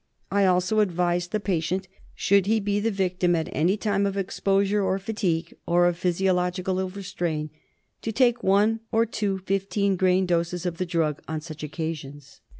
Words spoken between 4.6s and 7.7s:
or fatigue, or of physiological overstrain,